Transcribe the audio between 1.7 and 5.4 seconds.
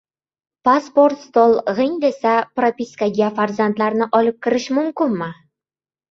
«g‘ing», desa». Propiskaga farzandlarni olib kirish mumkinmi?